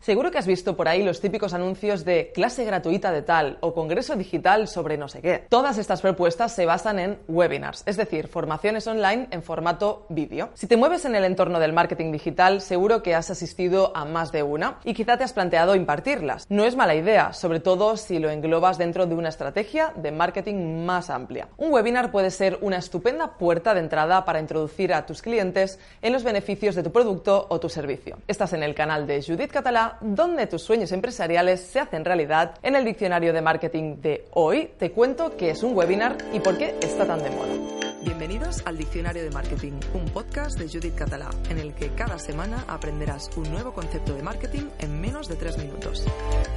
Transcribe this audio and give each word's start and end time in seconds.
Seguro 0.00 0.30
que 0.30 0.38
has 0.38 0.46
visto 0.46 0.78
por 0.78 0.88
ahí 0.88 1.02
los 1.02 1.20
típicos 1.20 1.52
anuncios 1.52 2.06
de 2.06 2.32
clase 2.32 2.64
gratuita 2.64 3.12
de 3.12 3.20
tal 3.20 3.58
o 3.60 3.74
congreso 3.74 4.16
digital 4.16 4.66
sobre 4.66 4.96
no 4.96 5.08
sé 5.08 5.20
qué. 5.20 5.44
Todas 5.50 5.76
estas 5.76 6.00
propuestas 6.00 6.54
se 6.54 6.64
basan 6.64 6.98
en 6.98 7.18
webinars, 7.28 7.82
es 7.84 7.98
decir, 7.98 8.26
formaciones 8.26 8.86
online 8.86 9.28
en 9.30 9.42
formato 9.42 10.06
vídeo. 10.08 10.48
Si 10.54 10.66
te 10.66 10.78
mueves 10.78 11.04
en 11.04 11.16
el 11.16 11.24
entorno 11.24 11.60
del 11.60 11.74
marketing 11.74 12.12
digital, 12.12 12.62
seguro 12.62 13.02
que 13.02 13.14
has 13.14 13.30
asistido 13.30 13.94
a 13.94 14.06
más 14.06 14.32
de 14.32 14.42
una 14.42 14.78
y 14.84 14.94
quizá 14.94 15.18
te 15.18 15.24
has 15.24 15.34
planteado 15.34 15.74
impartirlas. 15.74 16.46
No 16.48 16.64
es 16.64 16.76
mala 16.76 16.94
idea, 16.94 17.34
sobre 17.34 17.60
todo 17.60 17.98
si 17.98 18.18
lo 18.20 18.30
englobas 18.30 18.78
dentro 18.78 19.04
de 19.04 19.14
una 19.14 19.28
estrategia 19.28 19.92
de 19.96 20.12
marketing 20.12 20.82
más 20.86 21.10
amplia. 21.10 21.48
Un 21.58 21.74
webinar 21.74 22.10
puede 22.10 22.30
ser 22.30 22.56
una 22.62 22.78
estupenda 22.78 23.36
puerta 23.36 23.74
de 23.74 23.80
entrada 23.80 24.24
para 24.24 24.40
introducir 24.40 24.94
a 24.94 25.04
tus 25.04 25.20
clientes 25.20 25.78
en 26.00 26.14
los 26.14 26.24
beneficios 26.24 26.74
de 26.74 26.82
tu 26.82 26.90
producto 26.90 27.46
o 27.50 27.60
tu 27.60 27.68
servicio. 27.68 28.16
Estás 28.26 28.54
en 28.54 28.62
el 28.62 28.74
canal 28.74 29.06
de 29.06 29.22
Judith 29.22 29.50
Catalá 29.50 29.89
donde 30.00 30.46
tus 30.46 30.62
sueños 30.62 30.92
empresariales 30.92 31.60
se 31.60 31.80
hacen 31.80 32.04
realidad. 32.04 32.54
En 32.62 32.76
el 32.76 32.84
diccionario 32.84 33.32
de 33.32 33.42
marketing 33.42 33.96
de 34.00 34.26
hoy 34.32 34.70
te 34.78 34.92
cuento 34.92 35.36
qué 35.36 35.50
es 35.50 35.62
un 35.62 35.76
webinar 35.76 36.16
y 36.32 36.40
por 36.40 36.58
qué 36.58 36.74
está 36.80 37.06
tan 37.06 37.22
de 37.22 37.30
moda. 37.30 37.80
Bienvenidos 38.02 38.62
al 38.64 38.78
Diccionario 38.78 39.22
de 39.22 39.30
Marketing, 39.30 39.72
un 39.92 40.06
podcast 40.06 40.58
de 40.58 40.68
Judith 40.68 40.94
Catalá, 40.94 41.28
en 41.50 41.58
el 41.58 41.74
que 41.74 41.90
cada 41.90 42.18
semana 42.18 42.64
aprenderás 42.66 43.28
un 43.36 43.50
nuevo 43.50 43.74
concepto 43.74 44.14
de 44.14 44.22
marketing 44.22 44.68
en 44.78 45.00
menos 45.00 45.28
de 45.28 45.36
tres 45.36 45.58
minutos. 45.58 46.06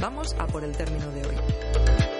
Vamos 0.00 0.36
a 0.38 0.46
por 0.46 0.62
el 0.62 0.76
término 0.76 1.10
de 1.10 1.26
hoy. 1.26 2.11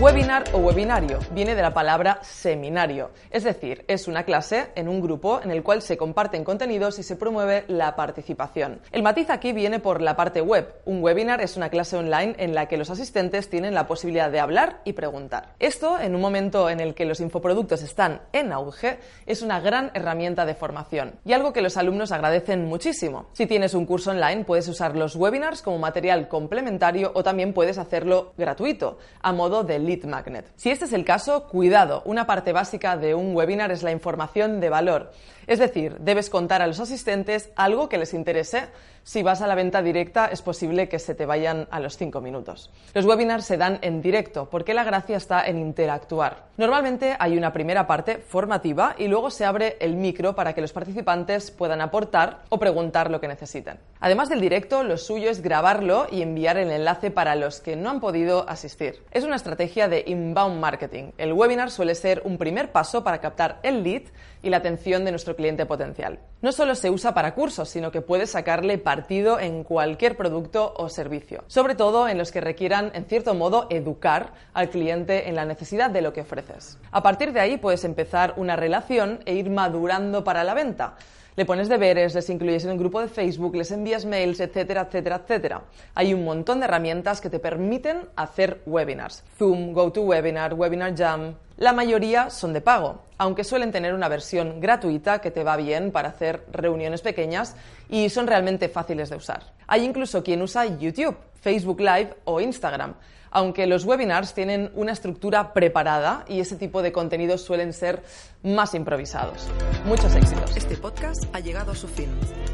Webinar 0.00 0.42
o 0.52 0.58
webinario 0.58 1.20
viene 1.30 1.54
de 1.54 1.62
la 1.62 1.72
palabra 1.72 2.18
seminario, 2.20 3.12
es 3.30 3.44
decir, 3.44 3.84
es 3.86 4.08
una 4.08 4.24
clase 4.24 4.66
en 4.74 4.88
un 4.88 5.00
grupo 5.00 5.40
en 5.40 5.52
el 5.52 5.62
cual 5.62 5.82
se 5.82 5.96
comparten 5.96 6.42
contenidos 6.42 6.98
y 6.98 7.04
se 7.04 7.14
promueve 7.14 7.64
la 7.68 7.94
participación. 7.94 8.80
El 8.90 9.04
matiz 9.04 9.30
aquí 9.30 9.52
viene 9.52 9.78
por 9.78 10.02
la 10.02 10.16
parte 10.16 10.40
web. 10.40 10.74
Un 10.84 11.02
webinar 11.02 11.40
es 11.40 11.56
una 11.56 11.70
clase 11.70 11.96
online 11.96 12.34
en 12.38 12.54
la 12.54 12.66
que 12.66 12.76
los 12.76 12.90
asistentes 12.90 13.48
tienen 13.48 13.72
la 13.72 13.86
posibilidad 13.86 14.32
de 14.32 14.40
hablar 14.40 14.80
y 14.84 14.94
preguntar. 14.94 15.54
Esto, 15.60 15.98
en 16.00 16.16
un 16.16 16.20
momento 16.20 16.68
en 16.68 16.80
el 16.80 16.94
que 16.94 17.04
los 17.04 17.20
infoproductos 17.20 17.82
están 17.82 18.20
en 18.32 18.52
auge, 18.52 18.98
es 19.26 19.42
una 19.42 19.60
gran 19.60 19.92
herramienta 19.94 20.44
de 20.44 20.56
formación 20.56 21.14
y 21.24 21.34
algo 21.34 21.52
que 21.52 21.62
los 21.62 21.76
alumnos 21.76 22.10
agradecen 22.10 22.66
muchísimo. 22.66 23.26
Si 23.32 23.46
tienes 23.46 23.74
un 23.74 23.86
curso 23.86 24.10
online, 24.10 24.44
puedes 24.44 24.66
usar 24.66 24.96
los 24.96 25.14
webinars 25.14 25.62
como 25.62 25.78
material 25.78 26.26
complementario 26.26 27.12
o 27.14 27.22
también 27.22 27.54
puedes 27.54 27.78
hacerlo 27.78 28.32
gratuito, 28.36 28.98
a 29.22 29.32
modo 29.32 29.62
de 29.62 29.83
lead 29.84 30.04
magnet. 30.04 30.50
Si 30.56 30.70
este 30.70 30.86
es 30.86 30.92
el 30.92 31.04
caso, 31.04 31.44
cuidado, 31.48 32.02
una 32.04 32.26
parte 32.26 32.52
básica 32.52 32.96
de 32.96 33.14
un 33.14 33.34
webinar 33.36 33.70
es 33.70 33.82
la 33.82 33.92
información 33.92 34.60
de 34.60 34.70
valor. 34.70 35.12
Es 35.46 35.58
decir, 35.58 35.98
debes 36.00 36.30
contar 36.30 36.62
a 36.62 36.66
los 36.66 36.80
asistentes 36.80 37.50
algo 37.56 37.88
que 37.88 37.98
les 37.98 38.14
interese. 38.14 38.64
Si 39.02 39.22
vas 39.22 39.42
a 39.42 39.46
la 39.46 39.54
venta 39.54 39.82
directa 39.82 40.28
es 40.32 40.40
posible 40.40 40.88
que 40.88 40.98
se 40.98 41.14
te 41.14 41.26
vayan 41.26 41.68
a 41.70 41.78
los 41.78 41.98
cinco 41.98 42.22
minutos. 42.22 42.70
Los 42.94 43.04
webinars 43.04 43.44
se 43.44 43.58
dan 43.58 43.78
en 43.82 44.00
directo 44.00 44.48
porque 44.48 44.72
la 44.72 44.84
gracia 44.84 45.18
está 45.18 45.46
en 45.46 45.58
interactuar. 45.58 46.46
Normalmente 46.56 47.14
hay 47.18 47.36
una 47.36 47.52
primera 47.52 47.86
parte 47.86 48.16
formativa 48.16 48.94
y 48.96 49.08
luego 49.08 49.30
se 49.30 49.44
abre 49.44 49.76
el 49.80 49.96
micro 49.96 50.34
para 50.34 50.54
que 50.54 50.62
los 50.62 50.72
participantes 50.72 51.50
puedan 51.50 51.82
aportar 51.82 52.44
o 52.48 52.58
preguntar 52.58 53.10
lo 53.10 53.20
que 53.20 53.28
necesiten. 53.28 53.76
Además 54.00 54.30
del 54.30 54.40
directo, 54.40 54.82
lo 54.82 54.96
suyo 54.96 55.28
es 55.28 55.42
grabarlo 55.42 56.06
y 56.10 56.22
enviar 56.22 56.56
el 56.56 56.70
enlace 56.70 57.10
para 57.10 57.34
los 57.36 57.60
que 57.60 57.76
no 57.76 57.90
han 57.90 58.00
podido 58.00 58.48
asistir. 58.48 59.02
Es 59.10 59.24
una 59.24 59.36
estrategia 59.36 59.73
de 59.74 60.04
inbound 60.06 60.60
marketing. 60.60 61.10
El 61.18 61.32
webinar 61.32 61.68
suele 61.68 61.96
ser 61.96 62.22
un 62.24 62.38
primer 62.38 62.70
paso 62.70 63.02
para 63.02 63.20
captar 63.20 63.58
el 63.64 63.82
lead 63.82 64.02
y 64.40 64.50
la 64.50 64.58
atención 64.58 65.04
de 65.04 65.10
nuestro 65.10 65.34
cliente 65.34 65.66
potencial. 65.66 66.20
No 66.42 66.52
solo 66.52 66.76
se 66.76 66.90
usa 66.90 67.12
para 67.12 67.34
cursos, 67.34 67.68
sino 67.68 67.90
que 67.90 68.00
puedes 68.00 68.30
sacarle 68.30 68.78
partido 68.78 69.40
en 69.40 69.64
cualquier 69.64 70.16
producto 70.16 70.72
o 70.76 70.88
servicio, 70.88 71.42
sobre 71.48 71.74
todo 71.74 72.08
en 72.08 72.18
los 72.18 72.30
que 72.30 72.40
requieran, 72.40 72.92
en 72.94 73.06
cierto 73.06 73.34
modo, 73.34 73.66
educar 73.68 74.32
al 74.52 74.70
cliente 74.70 75.28
en 75.28 75.34
la 75.34 75.44
necesidad 75.44 75.90
de 75.90 76.02
lo 76.02 76.12
que 76.12 76.20
ofreces. 76.20 76.78
A 76.92 77.02
partir 77.02 77.32
de 77.32 77.40
ahí 77.40 77.56
puedes 77.56 77.84
empezar 77.84 78.34
una 78.36 78.54
relación 78.54 79.20
e 79.26 79.34
ir 79.34 79.50
madurando 79.50 80.22
para 80.22 80.44
la 80.44 80.54
venta 80.54 80.94
le 81.36 81.44
pones 81.44 81.68
deberes, 81.68 82.14
les 82.14 82.30
incluyes 82.30 82.64
en 82.64 82.70
el 82.70 82.78
grupo 82.78 83.00
de 83.00 83.08
Facebook, 83.08 83.56
les 83.56 83.72
envías 83.72 84.04
mails, 84.04 84.40
etcétera, 84.40 84.82
etcétera, 84.82 85.16
etcétera. 85.16 85.62
Hay 85.94 86.14
un 86.14 86.24
montón 86.24 86.60
de 86.60 86.66
herramientas 86.66 87.20
que 87.20 87.30
te 87.30 87.40
permiten 87.40 88.02
hacer 88.14 88.60
webinars. 88.66 89.24
Zoom, 89.36 89.72
GoToWebinar, 89.72 90.54
Webinar 90.54 90.94
Jam. 90.96 91.34
La 91.56 91.72
mayoría 91.72 92.30
son 92.30 92.52
de 92.52 92.60
pago, 92.60 93.02
aunque 93.16 93.44
suelen 93.44 93.70
tener 93.70 93.94
una 93.94 94.08
versión 94.08 94.60
gratuita 94.60 95.20
que 95.20 95.30
te 95.30 95.44
va 95.44 95.56
bien 95.56 95.92
para 95.92 96.08
hacer 96.08 96.44
reuniones 96.50 97.00
pequeñas 97.00 97.54
y 97.88 98.08
son 98.08 98.26
realmente 98.26 98.68
fáciles 98.68 99.08
de 99.08 99.16
usar. 99.16 99.52
Hay 99.68 99.84
incluso 99.84 100.24
quien 100.24 100.42
usa 100.42 100.66
YouTube, 100.66 101.16
Facebook 101.40 101.80
Live 101.80 102.16
o 102.24 102.40
Instagram 102.40 102.94
aunque 103.34 103.66
los 103.66 103.84
webinars 103.84 104.32
tienen 104.32 104.70
una 104.74 104.92
estructura 104.92 105.52
preparada 105.52 106.24
y 106.28 106.40
ese 106.40 106.56
tipo 106.56 106.82
de 106.82 106.92
contenidos 106.92 107.42
suelen 107.42 107.72
ser 107.72 108.02
más 108.44 108.74
improvisados. 108.74 109.48
Muchos 109.84 110.14
éxitos. 110.14 110.56
Este 110.56 110.76
podcast 110.76 111.24
ha 111.34 111.40
llegado 111.40 111.72
a 111.72 111.74
su 111.74 111.88
fin. 111.88 112.08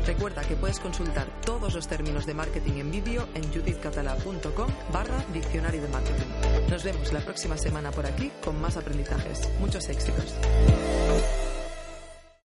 Recuerda 0.07 0.41
que 0.43 0.57
puedes 0.57 0.81
consultar 0.81 1.27
todos 1.45 1.75
los 1.75 1.87
términos 1.87 2.25
de 2.25 2.33
marketing 2.33 2.81
en 2.81 2.91
vídeo 2.91 3.29
en 3.35 3.53
judithcatala.com 3.53 4.69
barra 4.91 5.23
diccionario 5.35 5.83
de 5.83 5.89
marketing. 5.89 6.71
Nos 6.71 6.83
vemos 6.83 7.13
la 7.13 7.21
próxima 7.21 7.59
semana 7.59 7.91
por 7.91 8.07
aquí 8.07 8.33
con 8.43 8.59
más 8.61 8.79
Muchos 9.61 9.89
éxitos. 9.89 10.35